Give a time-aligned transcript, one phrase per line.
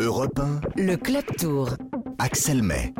[0.00, 1.70] Europe 1, Le Club Tour.
[2.18, 2.92] Axel May.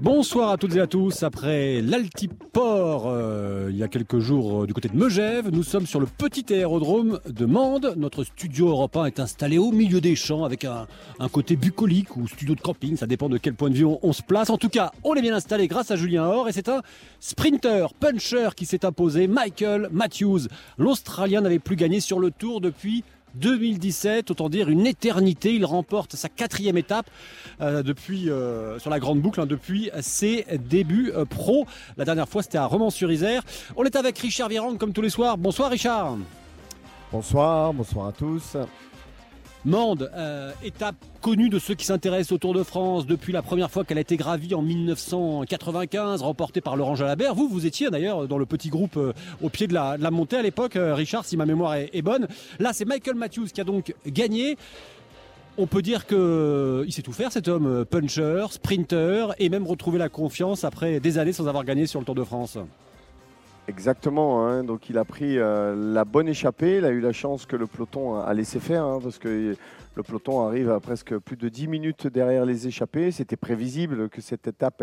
[0.00, 1.22] Bonsoir à toutes et à tous.
[1.22, 5.86] Après l'Altiport, euh, il y a quelques jours euh, du côté de Megève, nous sommes
[5.86, 7.94] sur le petit aérodrome de Mende.
[7.98, 10.86] Notre studio européen est installé au milieu des champs avec un,
[11.18, 12.96] un côté bucolique ou studio de camping.
[12.96, 14.48] Ça dépend de quel point de vue on, on se place.
[14.48, 16.80] En tout cas, on est bien installé grâce à Julien Or et c'est un
[17.18, 20.48] sprinter, puncher qui s'est imposé, Michael Matthews.
[20.78, 23.04] L'Australien n'avait plus gagné sur le tour depuis
[23.34, 25.54] 2017, autant dire une éternité.
[25.54, 27.10] Il remporte sa quatrième étape
[27.60, 31.66] euh, depuis euh, sur la grande boucle hein, depuis ses débuts euh, pro.
[31.96, 33.42] La dernière fois, c'était à Romans-sur-Isère.
[33.76, 35.38] On est avec Richard Virang comme tous les soirs.
[35.38, 36.16] Bonsoir Richard.
[37.12, 38.56] Bonsoir, bonsoir à tous.
[39.66, 43.70] Mende, euh, étape connue de ceux qui s'intéressent au Tour de France depuis la première
[43.70, 47.34] fois qu'elle a été gravie en 1995, remportée par Laurent Jalabert.
[47.34, 50.42] Vous, vous étiez d'ailleurs dans le petit groupe euh, au pied de la, montée à
[50.42, 52.26] l'époque, euh, Richard, si ma mémoire est, bonne.
[52.58, 54.56] Là, c'est Michael Matthews qui a donc gagné.
[55.58, 59.98] On peut dire que il sait tout faire cet homme, puncher, sprinter et même retrouver
[59.98, 62.56] la confiance après des années sans avoir gagné sur le Tour de France.
[63.70, 67.46] Exactement, hein, donc il a pris euh, la bonne échappée, il a eu la chance
[67.46, 69.54] que le peloton a laissé faire, hein, parce que
[69.94, 74.20] le peloton arrive à presque plus de 10 minutes derrière les échappées, c'était prévisible que
[74.20, 74.82] cette étape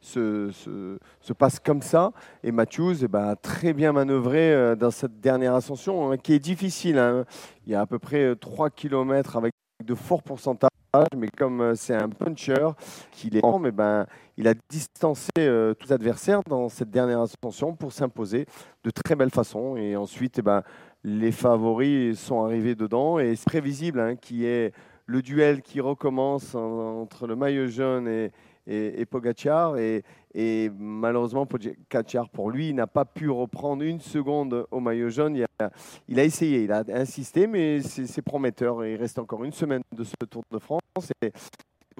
[0.00, 4.74] se, se- se passe comme ça, et Matthews eh ben, a très bien manœuvré euh,
[4.74, 7.24] dans cette dernière ascension, hein, qui est difficile,
[7.66, 9.52] il y a à peu près 3 km avec
[9.84, 10.70] de forts pourcentages,
[11.16, 12.68] mais comme euh, c'est un puncher,
[13.12, 14.06] qu'il est en, mais ben,
[14.36, 18.46] il a distancé euh, tous adversaires dans cette dernière ascension pour s'imposer
[18.84, 19.76] de très belle façon.
[19.76, 20.62] Et ensuite, eh ben,
[21.02, 24.72] les favoris sont arrivés dedans et c'est prévisible hein, qu'il y ait
[25.06, 28.30] le duel qui recommence en- entre le maillot jaune et,
[28.66, 29.76] et, et Pogacar.
[29.76, 30.02] Et,
[30.34, 35.36] et malheureusement, Pogacar, pour lui, n'a pas pu reprendre une seconde au maillot jaune.
[35.36, 35.70] Il a,
[36.08, 38.82] il a essayé, il a insisté, mais c'est prometteur.
[38.84, 40.80] Et il reste encore une semaine de ce Tour de France.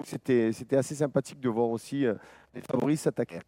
[0.03, 2.15] C'était assez sympathique de voir aussi euh,
[2.55, 3.39] les favoris s'attaquer.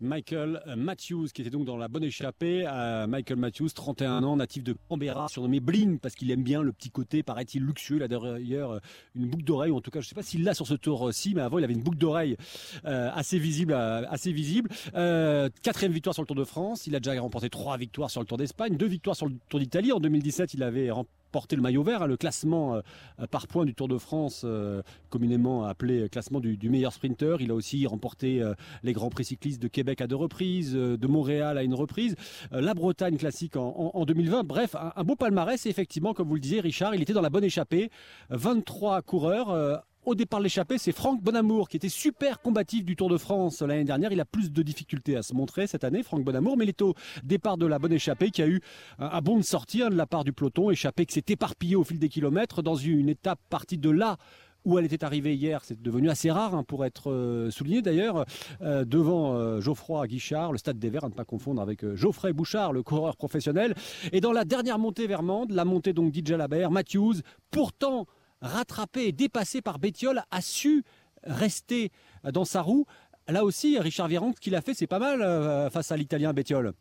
[0.00, 2.64] Michael Matthews, qui était donc dans la bonne échappée.
[2.66, 6.72] Euh, Michael Matthews, 31 ans, natif de Canberra, surnommé Bling, parce qu'il aime bien le
[6.72, 7.96] petit côté, paraît-il, luxueux.
[7.96, 8.78] Il a d'ailleurs euh,
[9.14, 10.74] une boucle d'oreille, ou en tout cas, je ne sais pas s'il l'a sur ce
[10.74, 12.36] tour-ci, mais avant, il avait une boucle d'oreille
[12.84, 13.72] euh, assez visible.
[13.72, 14.70] euh, assez visible.
[14.94, 16.86] Euh, quatrième victoire sur le Tour de France.
[16.86, 19.60] Il a déjà remporté trois victoires sur le Tour d'Espagne, deux victoires sur le Tour
[19.60, 19.92] d'Italie.
[19.92, 21.19] En 2017, il avait remporté
[21.52, 25.64] le maillot vert, hein, le classement euh, par points du Tour de France, euh, communément
[25.64, 27.36] appelé classement du, meilleur sprinter.
[27.40, 30.96] Il a aussi remporté euh, les Grands Prix cyclistes de Québec à deux reprises, euh,
[30.96, 32.16] de Montréal à une reprise,
[32.52, 34.44] euh, la Bretagne classique en 2020.
[34.44, 35.64] Bref, un, un beau palmarès.
[35.66, 37.90] Et effectivement, comme vous le disiez, Richard, il était dans la bonne échappée.
[38.30, 39.82] 23 coureurs.
[40.10, 43.84] Au départ l'échappée, c'est Franck Bonamour qui était super combatif du Tour de France l'année
[43.84, 44.10] dernière.
[44.10, 46.82] Il a plus de difficultés à se montrer cette année, Franck Bonamour, mais il est
[46.82, 48.60] au départ de la bonne échappée qui a eu
[48.98, 50.72] un, bond de sortie hein, de la part du peloton.
[50.72, 54.16] Échappée qui s'est éparpillée au fil des kilomètres dans une étape partie de là
[54.64, 58.26] où elle était arrivée hier, c'est devenu assez rare hein, pour être euh, souligné d'ailleurs,
[58.62, 62.32] euh, devant euh, Geoffroy Guichard, le stade des Verts, à ne pas confondre avec Geoffrey
[62.32, 63.74] Bouchard, le coureur professionnel.
[64.12, 68.06] Et dans la dernière montée vers Mende, la montée donc d'Idja Labert, Matthews, pourtant
[68.42, 70.84] rattrapé et dépassé par Bétiol, a su
[71.24, 71.90] rester
[72.32, 72.86] dans sa roue.
[73.28, 76.32] Là aussi, Richard Virenque, ce qu'il a fait, c'est pas mal euh, face à l'Italien
[76.32, 76.72] Bétiol.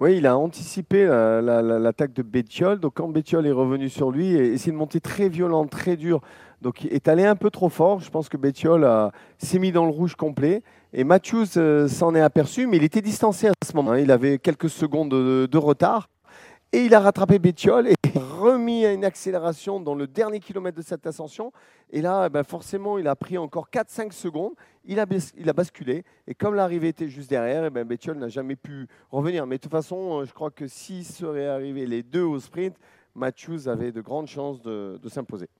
[0.00, 2.80] Oui, il a anticipé la- l'attaque de Bétiol.
[2.80, 6.20] Donc quand Bétiol est revenu sur lui, et, c'est une montée très violente, très dure.
[6.60, 8.00] Donc il est allé un peu trop fort.
[8.00, 8.88] Je pense que Bétiol
[9.38, 10.62] s'est mis dans le rouge complet.
[10.92, 13.94] Et Matthews euh, s'en est aperçu, mais il était distancé à ce moment.
[13.94, 16.08] Il avait quelques secondes de, de retard.
[16.74, 20.82] Et il a rattrapé Bétiol et remis à une accélération dans le dernier kilomètre de
[20.82, 21.52] cette ascension.
[21.90, 24.54] Et là, eh ben, forcément, il a pris encore 4-5 secondes.
[24.86, 25.04] Il a,
[25.52, 26.02] basculé.
[26.26, 29.46] Et comme l'arrivée était juste derrière, eh ben, Bétiol n'a jamais pu revenir.
[29.46, 32.74] Mais de toute façon, euh, je crois que s'ils seraient arrivés les deux au sprint,
[33.14, 35.50] Matthews avait de grandes chances de s'imposer.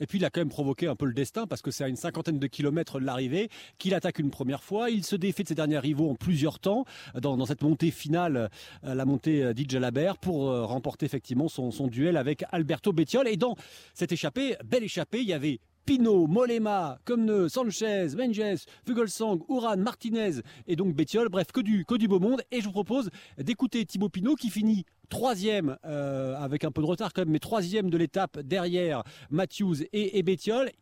[0.00, 1.88] Et puis il a quand même provoqué un peu le destin parce que c'est à
[1.88, 4.90] une cinquantaine de kilomètres de l'arrivée qu'il attaque une première fois.
[4.90, 6.84] Il se défait de ses derniers rivaux en plusieurs temps
[7.20, 8.50] dans, cette montée finale,
[8.84, 12.92] euh, la montée euh, d'Idja Labert, pour euh, remporter effectivement son, son duel avec Alberto
[12.92, 13.28] Bettiol.
[13.28, 13.56] Et dans
[13.92, 20.40] cette échappée, belle échappée, il y avait Pinot, Molema, Comneux, Sanchez, Menges, Fugelsang, Uran, Martinez
[20.66, 21.28] et donc Bettiol.
[21.28, 22.42] Bref, que du, beau monde.
[22.50, 26.86] Et je vous propose d'écouter Thibaut Pinot qui finit troisième, euh, avec un peu de
[26.86, 30.24] retard quand même, mais troisième de l'étape derrière Matthews et, et.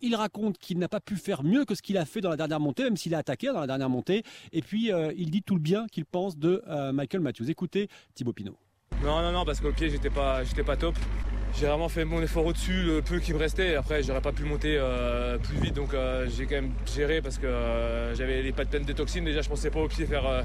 [0.00, 2.36] Il raconte qu'il n'a pas pu faire mieux que ce qu'il a fait dans la
[2.36, 4.22] dernière montée, même s'il a attaqué dans la dernière montée.
[4.52, 7.50] Et puis, euh, il dit tout le bien qu'il pense de euh, Michael Matthews.
[7.50, 8.56] Écoutez Thibaut Pinot.
[9.02, 10.94] Non, non, non, parce qu'au pied, j'étais pas, j'étais pas top.
[11.54, 13.74] J'ai vraiment fait mon effort au-dessus, le peu qui me restait.
[13.74, 17.36] Après, j'aurais pas pu monter euh, plus vite, donc euh, j'ai quand même géré parce
[17.36, 19.24] que euh, j'avais les pattes pleines de toxines.
[19.24, 20.42] Déjà, je pensais pas au pied faire, euh,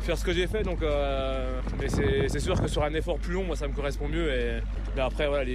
[0.00, 0.62] faire ce que j'ai fait.
[0.62, 4.08] Donc, euh, mais c'est sûr que sur un effort plus long, moi, ça me correspond
[4.08, 4.32] mieux.
[4.32, 4.60] Et,
[5.00, 5.50] après, voilà,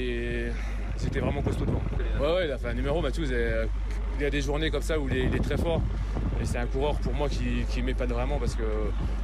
[0.98, 1.81] c'était vraiment costaud devant.
[2.19, 3.24] Ouais, ouais, il a fait un numéro, Mathieu.
[4.18, 5.81] Il y a des journées comme ça où il est, très fort.
[6.42, 8.63] Et c'est un coureur pour moi qui, qui vraiment parce que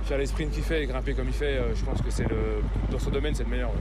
[0.06, 2.62] faire les sprints qu'il fait et grimper comme il fait, je pense que c'est le
[2.90, 3.72] dans ce domaine c'est le meilleur.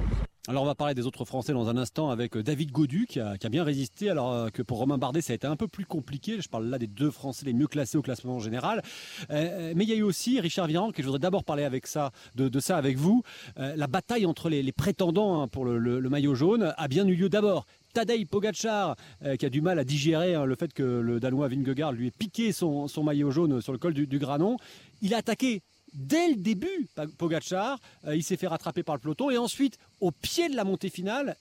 [0.49, 3.21] Alors on va parler des autres Français dans un instant avec euh, David Godu qui
[3.21, 5.85] a, bien résisté alors euh, que pour Romain Bardet ça a été un peu plus
[5.85, 6.41] compliqué.
[6.41, 8.83] Je parle là des deux Français les mieux classés au classement général.
[9.29, 11.87] Euh, mais il y a eu aussi Richard Virenque et je voudrais d'abord parler avec
[11.87, 13.23] ça, de, ça avec vous.
[13.57, 17.67] la bataille entre les, prétendants hein, pour le, maillot jaune a bien eu lieu d'abord.
[17.93, 18.97] Tadej Pogacar,
[19.39, 22.13] qui a du mal à digérer hein, le fait que le Danois Vingegaard lui ait
[22.13, 24.57] piqué son, maillot jaune sur le col du, du Granon.
[25.03, 26.89] Il a attaqué dès le début,
[27.19, 30.65] Pogachar, euh, il s'est fait rattraper par le peloton et ensuite, au pied de la
[30.65, 31.37] montée finale,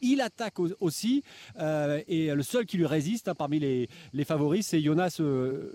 [0.00, 1.22] il attaque aussi
[1.58, 3.88] euh, et le seul qui lui résiste hein, parmi les,
[4.24, 5.70] favoris, c'est Jonas euh.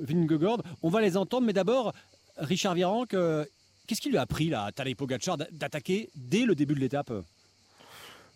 [0.84, 1.94] On va les entendre, mais d'abord,
[2.38, 3.16] Richard Virenque,
[3.88, 7.12] qu'est-ce qui lui a pris là, Tadej Pogacar d'attaquer dès le début de l'étape?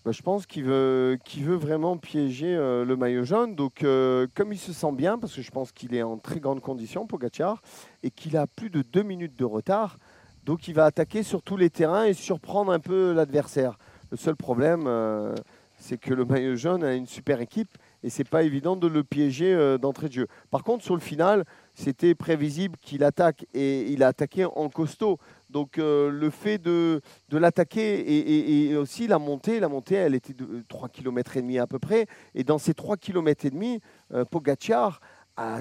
[0.06, 1.18] Bah, je pense qu'il veut,
[1.56, 3.56] vraiment piéger euh, le maillot jaune.
[3.56, 6.40] Donc, euh, comme il se sent bien, parce que je pense qu'il est en très
[6.40, 7.62] grande condition, Pogacar,
[8.04, 9.98] et qu'il a plus de deux minutes de retard,
[10.46, 13.78] donc il va attaquer sur tous les terrains et surprendre un peu l'adversaire.
[14.12, 15.36] Le seul problème, euh,
[15.78, 19.04] c'est que le maillot jaune a une super équipe et c'est pas évident de le
[19.04, 20.28] piéger d'entrée de jeu.
[20.52, 25.18] Par contre, sur le final, c'était prévisible qu'il attaque et il a attaqué en costaud.
[25.50, 27.02] Donc euh, le fait de,
[27.32, 31.68] l'attaquer et, aussi la montée, la montée, elle était de 3 km et demi à
[31.68, 32.08] peu près.
[32.36, 33.80] Et dans ces 3 km et demi,
[34.14, 35.00] euh, Pogacar
[35.38, 35.60] a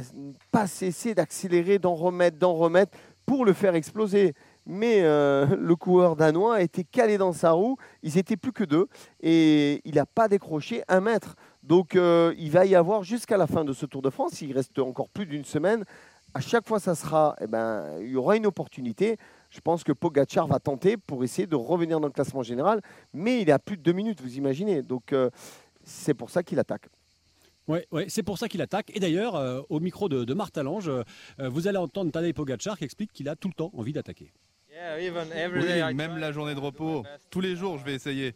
[0.50, 4.34] pas cessé d'accélérer, d'en remettre, d'en remettre pour le faire exploser.
[4.66, 7.76] Mais euh, le coureur danois a été calé dans sa roue.
[8.02, 8.88] Ils étaient plus que deux
[9.20, 11.36] et il n'a pas décroché un mètre.
[11.62, 14.78] Donc il va y avoir jusqu'à la fin de ce Tour de France, il reste
[14.78, 15.84] encore plus d'une semaine,
[16.34, 19.18] à chaque fois ça sera, eh ben, il y aura une opportunité
[19.52, 22.80] je pense que Pogacar va tenter pour essayer de revenir dans le classement général,
[23.12, 24.82] mais il est à plus de deux minutes, vous imaginez.
[24.82, 25.28] Donc euh,
[25.84, 26.88] c'est pour ça qu'il attaque.
[27.68, 28.90] Oui, ouais, c'est pour ça qu'il attaque.
[28.94, 31.04] Et d'ailleurs, euh, au micro de, de Martha Lange, euh,
[31.38, 34.32] vous allez entendre Tadej Pogacar qui explique qu'il a tout le temps envie d'attaquer.
[35.90, 38.34] Oui, même la journée de repos, tous les jours je vais essayer.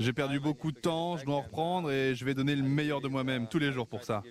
[0.00, 3.00] J'ai perdu beaucoup de temps, je dois en reprendre et je vais donner le meilleur
[3.00, 4.22] de moi-même tous les jours pour ça.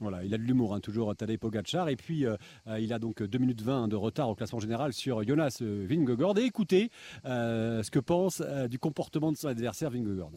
[0.00, 1.88] Voilà, il a de l'humour, hein, toujours Tadej Pogacar.
[1.88, 2.36] Et puis, euh,
[2.66, 6.36] euh, il a donc 2 minutes 20 de retard au classement général sur Jonas Vingegaard.
[6.38, 6.90] Et écoutez
[7.24, 10.30] euh, ce que pense du comportement de son adversaire Vingegaard.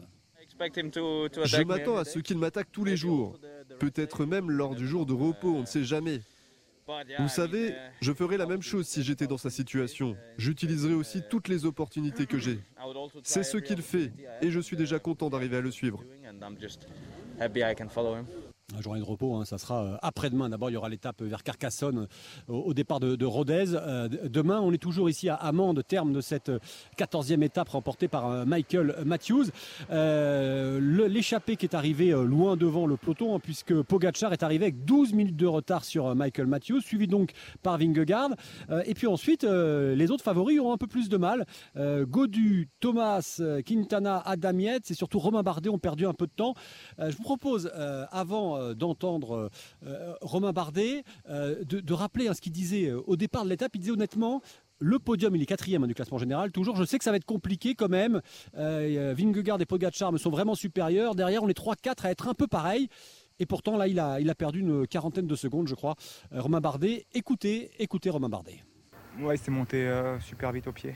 [1.44, 3.38] Je m'attends à ce qu'il m'attaque tous les jours,
[3.80, 6.20] peut-être même lors du jour de repos, on ne sait jamais.
[7.18, 10.16] Vous savez, je ferai la même chose si j'étais dans sa situation.
[10.38, 12.60] J'utiliserai aussi toutes les opportunités que j'ai.
[13.24, 16.04] C'est ce qu'il fait et je suis déjà content d'arriver à le suivre.
[18.80, 20.48] Journée de repos, hein, ça sera euh, après-demain.
[20.48, 22.08] D'abord, il y aura l'étape vers Carcassonne
[22.50, 23.66] euh, au, départ de, Rodez.
[23.74, 26.50] Euh, demain, on est toujours ici à Amande, terme de cette
[26.98, 29.46] 14e étape remportée par Michael Matthews.
[29.88, 35.12] L'échappée qui est arrivé loin devant le peloton, hein, puisque Pogachar est arrivé avec 12
[35.12, 37.30] minutes de retard sur Michael Matthews, suivi donc
[37.62, 38.30] par Vingegaard.
[38.84, 41.46] et puis ensuite, les autres favoris auront un peu plus de mal.
[41.76, 46.54] Godu, Thomas, Quintana, Adam et surtout Romain Bardet ont perdu un peu de temps.
[46.98, 47.70] je vous propose,
[48.10, 49.48] avant euh, d'entendre euh,
[49.86, 53.72] euh, Romain Bardet, de, rappeler hein, ce qu'il disait au départ de l'étape.
[53.74, 54.42] Il disait honnêtement,
[54.78, 56.52] le podium, il est quatrième hein, du classement général.
[56.52, 58.20] Toujours, je sais que ça va être compliqué quand même.
[58.54, 61.14] Vingegaard et Pogacar sont vraiment supérieurs.
[61.14, 62.88] Derrière, on est 3-4 à être un peu pareil.
[63.38, 65.94] Et pourtant, là, il a, il a perdu une quarantaine de secondes, je crois.
[66.32, 68.62] Romain Bardet, écoutez, écoutez Romain Bardet.
[69.20, 70.94] Ouais, il s'est monté super vite au pied.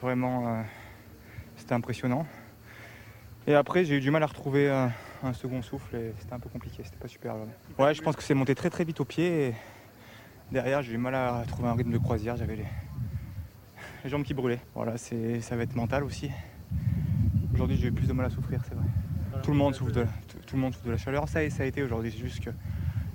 [0.00, 0.64] Vraiment,
[1.56, 2.26] c'était impressionnant.
[3.46, 4.88] Et après, j'ai eu du mal à retrouver
[5.22, 7.34] un second souffle et c'était un peu compliqué, c'était pas super.
[7.78, 9.54] Ouais, je pense que c'est monté très très vite au pied et
[10.50, 14.08] derrière j'ai eu mal à trouver un rythme de croisière, j'avais les...
[14.08, 14.60] jambes qui brûlaient.
[14.74, 16.30] Voilà, c'est ça va être mental aussi.
[17.54, 18.86] Aujourd'hui j'ai eu plus de mal à souffrir, c'est vrai.
[19.42, 20.06] Tout le monde souffre de,
[20.46, 22.50] tout, le monde souffre de la chaleur, ça, ça a été aujourd'hui, c'est juste que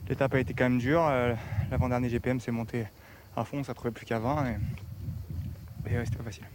[0.08, 1.06] l'étape a été quand même dure.
[1.08, 1.34] Euh,
[1.70, 2.86] l'avant-dernier GPM s'est monté
[3.36, 6.46] à fond, ça trouvait plus qu'à 20 et, et c'était pas facile.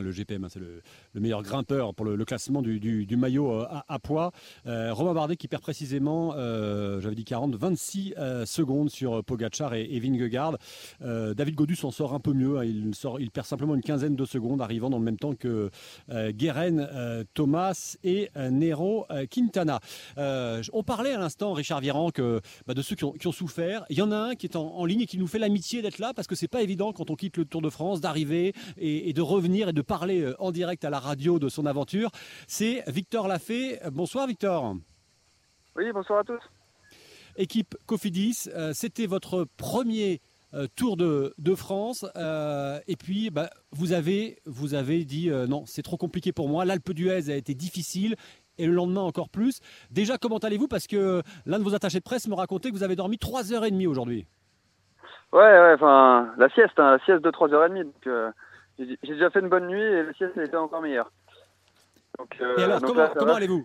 [0.00, 0.80] Le GPM, hein, c'est le,
[1.20, 4.32] meilleur grimpeur pour le, classement du, maillot euh, à, poids.
[4.66, 8.14] Euh, Romain Bardet qui perd précisément, euh, j'avais dit 40, 26
[8.46, 10.56] secondes sur Pogachar et, Vingegaard.
[11.00, 12.58] David Godu s'en sort un peu mieux.
[12.58, 12.64] Hein.
[12.64, 15.70] il, perd simplement une quinzaine de secondes, arrivant dans le même temps que
[16.08, 19.80] Guérin Thomas et Nero Quintana.
[20.16, 23.84] on parlait à l'instant, Richard Viran, que, bah, de ceux qui ont, souffert.
[23.90, 25.98] Il y en a un qui est en, ligne et qui nous fait l'amitié d'être
[25.98, 29.08] là parce que c'est pas évident quand on quitte le Tour de France d'arriver et,
[29.08, 32.10] et de revenir et de parler euh, en direct à la radio de son aventure.
[32.46, 33.80] C'est Victor Lafay.
[33.92, 34.74] Bonsoir Victor.
[35.76, 36.40] Oui, bonsoir à tous.
[37.36, 40.20] Équipe Cofidis, euh, c'était votre premier
[40.54, 42.04] euh, Tour de, France.
[42.86, 46.64] et puis, bah, vous, avez, vous avez dit non, c'est trop compliqué pour moi.
[46.64, 48.16] L'Alpe d'Huez a été difficile.
[48.58, 49.60] et le lendemain encore plus.
[49.90, 50.68] Déjà, comment allez-vous?
[50.68, 53.86] Parce que l'un de vos attachés de presse me racontait que vous avez dormi 3h30
[53.86, 54.26] aujourd'hui.
[55.32, 57.84] Ouais, ouais, enfin, la sieste, hein, la sieste de 3h30.
[57.84, 58.30] Donc, euh,
[58.78, 61.10] j'ai déjà fait une bonne nuit et la sieste était encore meilleure.
[62.18, 63.64] Donc, euh, et alors, comment, allez-vous?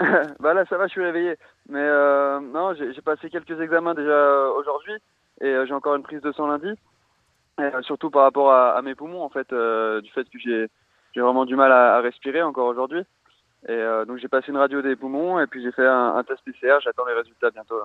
[0.40, 1.36] Bah là, ça va, je suis réveillé.
[1.68, 4.94] Mais euh, non, j'ai passé quelques examens déjà aujourd'hui
[5.40, 6.72] et j'ai encore une prise de sang lundi.
[7.82, 11.70] surtout par rapport à, mes poumons, en fait, du fait que j'ai vraiment du mal
[11.70, 13.02] à, respirer encore aujourd'hui.
[13.68, 16.40] Et donc j'ai passé une radio des poumons et puis j'ai fait un, un test
[16.46, 16.78] PCR.
[16.82, 17.76] J'attends les résultats bientôt.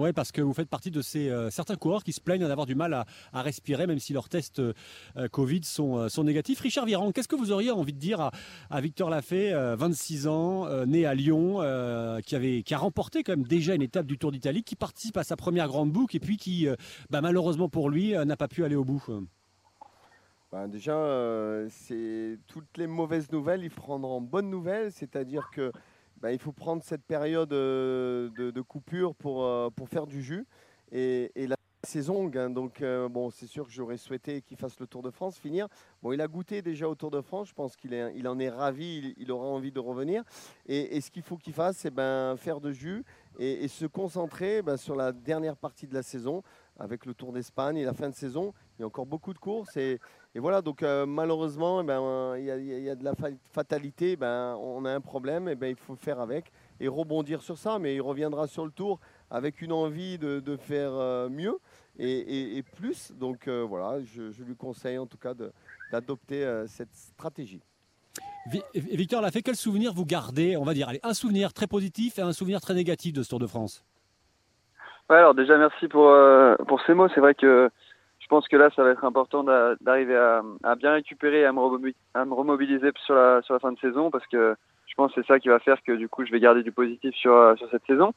[0.00, 2.64] Oui, parce que vous faites partie de ces euh, certains coureurs qui se plaignent d'avoir
[2.64, 4.72] du mal à, respirer, même si leurs tests euh,
[5.30, 6.60] Covid sont, euh, négatifs.
[6.60, 8.30] Richard Viran, qu'est-ce que vous auriez envie de dire
[8.70, 11.58] à, Victor Lafay, 26 ans, né à Lyon,
[12.24, 15.18] qui, avait, qui a remporté quand même déjà une étape du Tour d'Italie, qui participe
[15.18, 16.66] à sa première grande boucle et puis qui,
[17.10, 19.04] bah, malheureusement pour lui, n'a pas pu aller au bout
[20.50, 20.94] ben Déjà,
[21.68, 25.72] c'est toutes les mauvaises nouvelles, il prendre en bonnes nouvelles, c'est-à-dire que
[26.20, 30.46] bah, il faut prendre cette période euh, de, coupure pour, euh, pour faire du jus.
[30.92, 34.86] Et, la saison, hein, donc euh, bon, c'est sûr que j'aurais souhaité qu'il fasse le
[34.86, 35.66] Tour de France, finir.
[36.02, 38.50] Bon, il a goûté déjà au Tour de France, je pense qu'il il en est
[38.50, 40.22] ravi, il, aura envie de revenir.
[40.66, 43.02] Et, ce qu'il faut qu'il fasse, c'est ben, faire de jus
[43.38, 46.42] et, se concentrer ben, sur la dernière partie de la saison
[46.78, 48.52] avec le Tour d'Espagne et la fin de saison.
[48.78, 49.78] Il y a encore beaucoup de courses
[50.38, 53.14] voilà, donc euh, malheureusement, eh ben, il, y a, de la
[53.52, 57.58] fatalité, ben, on a un problème, et ben, il faut faire avec et rebondir sur
[57.58, 61.58] ça, mais il reviendra sur le Tour avec une envie de, faire euh, mieux
[61.98, 63.12] et, plus.
[63.12, 65.34] Donc euh, voilà, je, lui conseille en tout cas
[65.90, 67.60] d'adopter cette stratégie.
[68.74, 72.22] Victor fait quel souvenir vous gardez On va dire, allez, un souvenir très positif et
[72.22, 73.84] un souvenir très négatif de ce Tour de France?
[75.10, 77.08] Alors déjà merci pour, euh, pour ces mots.
[77.14, 77.89] C'est vrai que je
[78.30, 79.44] pense que là, ça va être important
[79.80, 84.54] d'arriver à, bien récupérer et à me, remobiliser sur la, fin de saison parce que
[84.86, 86.72] je pense que c'est ça qui va faire que du coup, je vais garder du
[86.72, 88.14] positif sur, euh, cette saison.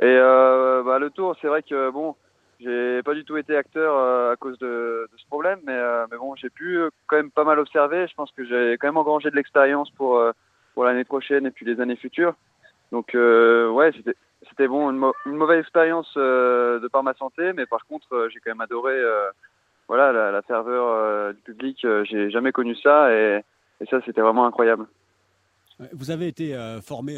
[0.00, 2.14] Et euh, bah, le tour, c'est vrai que bon,
[2.60, 3.96] j'ai pas du tout été acteur
[4.30, 5.78] à cause de, ce problème, mais,
[6.18, 8.06] bon, j'ai pu quand même pas mal observer.
[8.06, 10.22] Je pense que j'ai quand même engrangé de l'expérience pour,
[10.74, 12.34] pour l'année prochaine et puis les années futures.
[12.92, 13.92] Donc ouais,
[14.46, 18.40] c'était bon, une, mauvaise expérience euh, de par ma santé, mais par contre, euh, j'ai
[18.40, 19.30] quand même adoré euh,
[19.88, 21.86] voilà, la, ferveur du public.
[22.04, 23.42] j'ai jamais connu ça et,
[23.90, 24.86] ça, c'était vraiment incroyable.
[25.92, 27.16] Vous avez été formé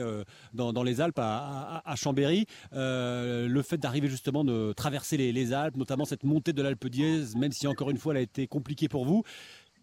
[0.53, 2.47] dans, les Alpes à, Chambéry.
[2.73, 7.51] le fait d'arriver justement de traverser les, Alpes, notamment cette montée de l'Alpe d'Huez, même
[7.51, 9.25] si encore une fois elle a été compliquée pour vous,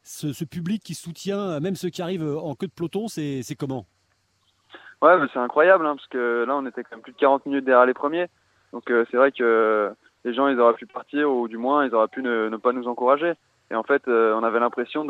[0.03, 3.85] ce, ce public qui soutient même ceux qui arrivent en queue de peloton, c'est comment?
[5.01, 7.45] Ouais, mais c'est incroyable, hein, parce que là, on était quand même plus de 40
[7.45, 8.27] minutes derrière les premiers.
[8.73, 9.91] Donc euh, c'est vrai que
[10.25, 12.87] les gens, ils auraient pu partir, ou du moins, ils auraient pu ne, pas nous
[12.87, 13.33] encourager.
[13.71, 15.05] Et en fait, euh, on avait l'impression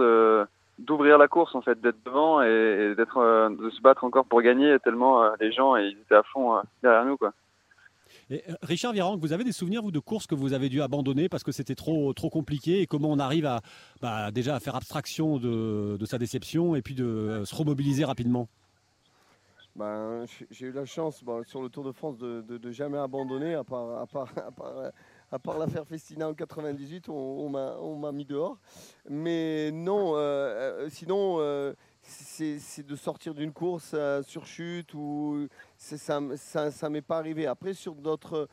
[0.79, 4.41] d'ouvrir la course, en fait, d'être devant et, d'être euh, de se battre encore pour
[4.41, 7.33] gagner, tellement les gens, étaient à fond derrière nous, quoi.
[8.29, 11.27] Et Richard Virenque, vous avez des souvenirs vous de courses que vous avez dû abandonner
[11.27, 13.59] parce que c'était trop trop compliqué et comment on arrive à
[14.01, 18.47] bah, déjà à faire abstraction de, sa déception et puis de se remobiliser rapidement?
[19.77, 23.63] Ben, j'ai eu la chance sur le Tour de France de, de, jamais abandonner, à
[23.63, 24.33] part, à part,
[25.31, 28.57] à part, l'affaire Festina en 98, on, on m'a mis dehors.
[29.07, 36.19] Mais non, euh, euh, sinon, euh, c'est de sortir d'une course sur chute ou ça
[36.19, 37.45] ne m'est pas arrivé.
[37.45, 38.47] Après, sur d'autres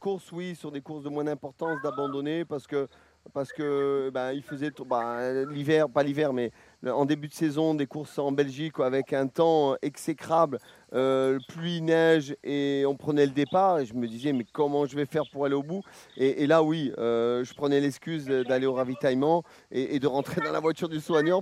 [0.00, 2.88] courses, oui, sur des courses de moins d'importance, d'abandonner parce que
[3.32, 6.50] parce que ben, il faisait bah, l'hiver, pas l'hiver, mais
[6.84, 10.58] en début de saison des courses en Belgique avec un temps exécrable,
[10.94, 13.78] euh, pluie, neige, et on prenait le départ.
[13.80, 15.82] Et je me disais, mais comment je vais faire pour aller au bout?
[16.16, 20.60] Et, là, oui, euh, je prenais l'excuse d'aller au ravitaillement et, de rentrer dans la
[20.60, 21.40] voiture du soignant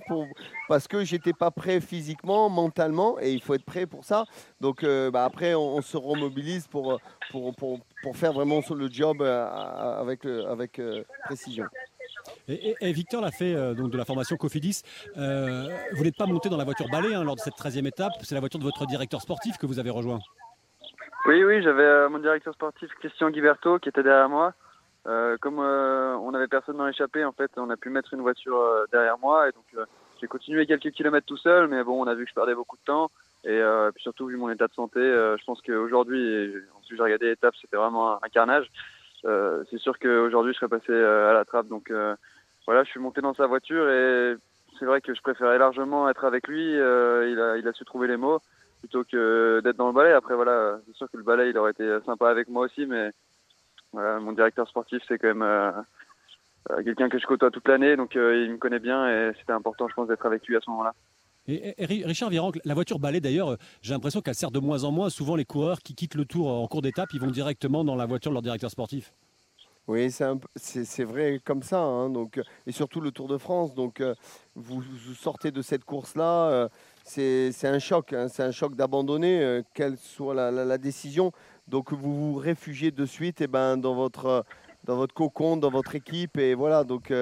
[0.69, 4.25] parce que j'étais pas prêt physiquement, mentalement, et il faut être prêt pour ça.
[4.61, 7.01] Donc euh, bah, après, on, se remobilise pour,
[8.15, 10.27] faire vraiment le job avec
[11.27, 11.65] précision.
[12.49, 14.83] Et, Victor l'a fait euh, donc de la formation Cofidis.
[15.17, 18.13] Euh, vous n'êtes pas monté dans la voiture balai hein, lors de cette 13e étape.
[18.23, 20.21] C'est la voiture de votre directeur sportif que vous avez rejoint.
[21.27, 24.53] Oui, oui, j'avais euh, mon directeur sportif Christian Guiberto qui était derrière moi.
[25.41, 28.59] comme on n'avait personne dans l'échappée, en fait, on a pu mettre une voiture
[28.93, 29.49] derrière moi.
[29.49, 29.87] Et donc,
[30.21, 32.77] j'ai continué quelques kilomètres tout seul, mais bon, on a vu que je perdais beaucoup
[32.77, 33.11] de temps.
[33.45, 33.61] Et
[33.95, 37.77] puis surtout, vu mon état de santé, je pense qu'aujourd'hui, ensuite j'ai regardé l'étape, c'était
[37.77, 38.67] vraiment un carnage.
[39.25, 41.69] Euh, c'est sûr qu'aujourd'hui je serais passé euh, à la trappe.
[41.69, 42.15] Donc euh,
[42.67, 44.37] voilà, je suis monté dans sa voiture et
[44.79, 46.73] c'est vrai que je préférais largement être avec lui.
[46.73, 48.41] il, a, su trouver les mots
[48.81, 50.13] plutôt que d'être dans le balai.
[50.13, 53.11] Après voilà, c'est sûr que le balai il aurait été sympa avec moi aussi, mais
[53.93, 55.85] mon directeur sportif c'est quand même
[56.85, 59.95] quelqu'un que je côtoie toute l'année, donc il me connaît bien et c'était important je
[59.95, 60.95] pense d'être avec lui à ce moment-là.
[61.47, 65.11] Et, Richard Virenque, la voiture balai d'ailleurs, j'ai l'impression qu'elle sert de moins en moins.
[65.11, 68.07] Souvent, les coureurs qui quittent le tour en cours d'étape, ils vont directement dans la
[68.07, 69.13] voiture de leur directeur sportif.
[69.87, 71.81] Oui, c'est vrai comme ça.
[71.81, 73.75] Hein, donc, et surtout le Tour de France.
[73.75, 74.15] Donc, euh,
[74.55, 74.83] vous,
[75.15, 76.69] sortez de cette course-là, euh,
[77.05, 78.15] c'est un choc.
[78.15, 81.33] Hein, c'est un choc d'abandonner, euh, quelle soit la, décision.
[81.69, 84.47] Donc, vous vous réfugiez de suite eh ben, dans, votre,
[84.85, 86.39] dans votre cocon, dans votre équipe.
[86.39, 87.13] Et voilà, donc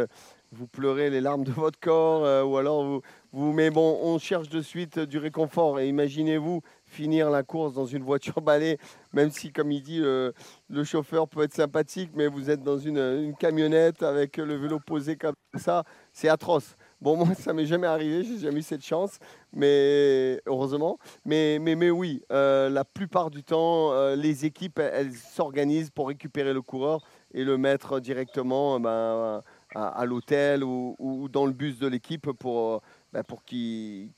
[0.52, 2.47] vous pleurez les larmes de votre corps.
[2.47, 3.00] ou alors,
[3.32, 5.80] vous, mais bon, on cherche de suite du réconfort.
[5.80, 8.78] Et imaginez-vous finir la course dans une voiture balai,
[9.12, 13.35] même si, comme il dit, le chauffeur peut être sympathique, mais vous êtes dans une,
[13.38, 16.76] camionnette avec le vélo posé comme ça, c'est atroce.
[17.00, 19.18] Bon, moi, ça m'est jamais arrivé, j'ai jamais eu cette chance,
[19.52, 20.99] mais heureusement.
[21.25, 26.09] Mais, mais, mais oui, euh, la plupart du temps, euh, les équipes, elles s'organisent pour
[26.09, 27.00] récupérer le coureur
[27.35, 29.40] et le mettre directement ben,
[29.75, 34.11] à, l'hôtel ou, dans le bus de l'équipe pour, ben, pour qu'il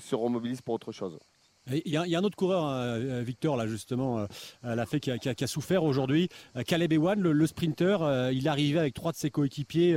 [0.00, 1.18] se remobilise pour autre chose.
[1.70, 4.26] Il y, a, un autre coureur, euh, euh, Victor, là justement, euh,
[4.62, 6.28] la fait, qui, a, souffert aujourd'hui.
[6.66, 9.96] Caleb Ewan, le, sprinter, il arrivé avec trois de ses coéquipiers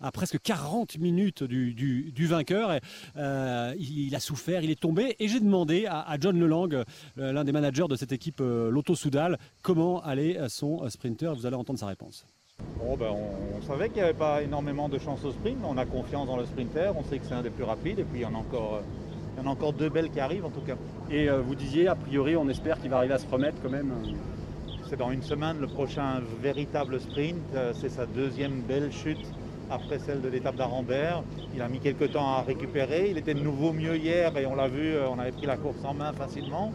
[0.00, 2.78] à presque 40 minutes du, vainqueur.
[3.16, 5.16] il, a souffert, il est tombé.
[5.18, 6.84] Et j'ai demandé à, John Lelang,
[7.16, 11.34] l'un des managers de cette équipe Lotto Soudal, comment allait son sprinter.
[11.34, 12.26] Vous allez entendre sa réponse.
[12.98, 15.58] Ben, on, savait qu'il n'y avait pas énormément de chance au sprint.
[15.64, 16.92] On a confiance dans le sprinter.
[16.96, 17.98] On sait que c'est un des plus rapides.
[17.98, 18.82] Et puis il y en a encore
[19.34, 20.74] il y en a encore deux belles qui arrivent en tout cas.
[21.10, 23.70] Et euh, vous disiez, a priori, on espère qu'il va arriver à se remettre quand
[23.70, 23.92] même.
[24.90, 27.38] C'est dans une semaine le prochain véritable sprint.
[27.54, 29.26] Euh, c'est sa deuxième belle chute
[29.70, 31.22] après celle de l'étape d'Arambert.
[31.54, 33.08] Il a mis quelques temps à récupérer.
[33.10, 35.56] Il était de nouveau mieux hier et on l'a vu, euh, on avait pris la
[35.56, 36.72] course en main facilement.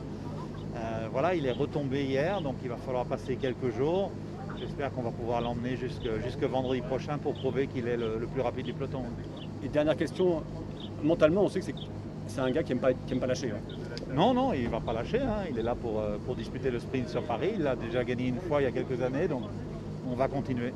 [1.11, 4.11] voilà, il est retombé hier, donc il va falloir passer quelques jours.
[4.59, 8.41] J'espère qu'on va pouvoir l'emmener jusque, vendredi prochain pour prouver qu'il est le, le, plus
[8.41, 9.03] rapide du peloton.
[9.63, 10.41] Et dernière question,
[11.03, 11.71] mentalement, on sait que
[12.27, 13.53] c'est un gars qui n'aime pas, pas lâcher.
[14.13, 15.19] Non, non, il ne va pas lâcher.
[15.19, 15.45] Hein.
[15.49, 17.51] Il est là pour, euh, pour disputer le sprint sur Paris.
[17.59, 19.43] Il a déjà gagné une fois il y a quelques années, donc
[20.09, 20.73] on va continuer.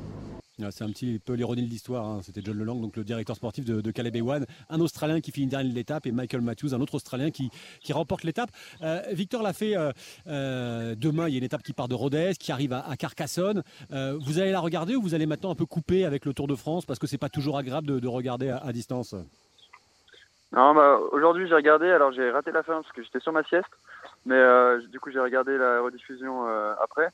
[0.70, 2.06] C'est un petit peu l'ironie de l'histoire.
[2.06, 2.20] Hein.
[2.22, 5.70] C'était John Lelang, donc le directeur sportif de, Caleb Ewan, un Australien qui finit dernier
[5.70, 8.50] de l'étape et Michael Matthews, un autre Australien qui, qui remporte l'étape.
[8.82, 11.28] Euh, Victor l'a fait euh, demain.
[11.28, 13.62] Il y a une étape qui part de Rodez, qui arrive à, Carcassonne.
[13.90, 16.54] vous allez la regarder ou vous allez maintenant un peu couper avec le Tour de
[16.54, 19.14] France parce que c'est pas toujours agréable de, regarder à distance?
[20.52, 23.42] Non, bah, aujourd'hui j'ai regardé, alors j'ai raté la fin parce que j'étais sur ma
[23.44, 23.70] sieste,
[24.26, 27.08] mais euh, du coup j'ai regardé la rediffusion euh, après.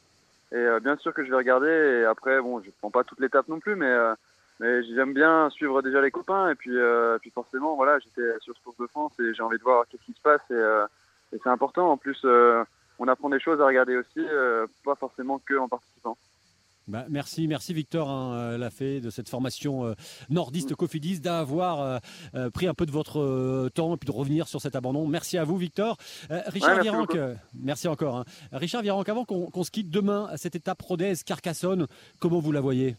[0.52, 3.20] Et euh, bien sûr que je vais regarder, et après, bon, je prends pas toute
[3.20, 3.94] l'étape non plus, mais,
[4.60, 6.76] mais j'aime bien suivre déjà les copains, et puis,
[7.20, 10.04] puis forcément, voilà, j'étais sur ce Tour de France et j'ai envie de voir qu'est-ce
[10.04, 11.90] qui se passe, et, et c'est important.
[11.90, 12.24] En plus,
[12.98, 14.26] on apprend des choses à regarder aussi,
[14.84, 16.16] pas forcément que en participant.
[16.88, 19.94] Bah, merci, merci Victor hein, euh, Lafay de cette formation euh,
[20.30, 22.00] nordiste Cofidis d'avoir
[22.34, 25.06] euh, pris un peu de votre temps et puis de revenir sur cet abandon.
[25.06, 25.98] Merci à vous Victor.
[26.30, 28.16] Richard ouais, merci encore.
[28.16, 28.24] Hein.
[28.52, 31.86] Richard Virenque, avant qu'on se quitte demain à cette étape Rodez Carcassonne,
[32.20, 32.96] comment vous la voyez?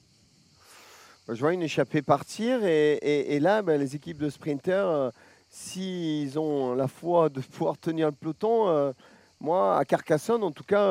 [1.28, 5.12] Je vois une échappée partir et, là, ben, les équipes de sprinters,
[5.50, 8.94] s'ils ont la foi de pouvoir tenir le peloton,
[9.40, 10.86] moi à Carcassonne en tout cas,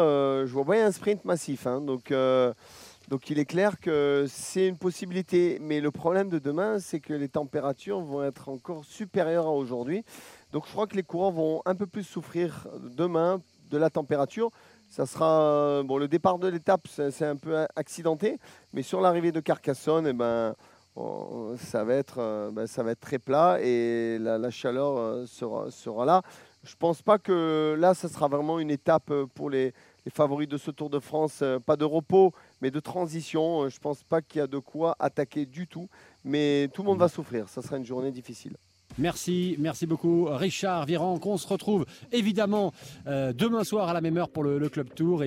[0.44, 1.68] je vois bien un sprint massif.
[1.68, 1.80] Hein.
[1.80, 2.12] donc
[3.08, 5.58] donc il est clair que c'est une possibilité.
[5.60, 10.04] Mais le problème de demain, c'est que les températures vont être encore supérieures à aujourd'hui.
[10.52, 13.40] Donc je crois que les coureurs vont un peu plus souffrir demain
[13.70, 14.50] de la température.
[14.90, 15.96] Ça sera bon.
[15.96, 18.38] Le départ de l'étape, c'est un peu accidenté,
[18.74, 20.54] mais sur l'arrivée de Carcassonne, eh ben,
[21.58, 25.70] ça va être, euh, ben, ça va être très plat et la, chaleur euh, sera,
[25.70, 26.22] sera là.
[26.64, 29.72] Je pense pas que là, ça sera vraiment une étape pour les,
[30.12, 31.40] favoris de ce Tour de France.
[31.42, 33.62] Euh, pas de repos, mais de transition.
[33.62, 35.88] Euh, je ne pense pas qu'il y a de quoi attaquer du tout.
[36.24, 37.48] Mais tout le monde va souffrir.
[37.48, 38.56] Ça sera une journée difficile.
[38.96, 41.20] Merci, merci beaucoup Richard Viran.
[41.22, 42.72] On se retrouve évidemment
[43.06, 45.22] euh, demain soir à la même heure pour le, le Club Tour.